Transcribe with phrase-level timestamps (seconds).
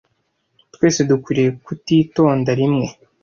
[0.73, 2.87] Twese dukwiriye kutitonda rimwe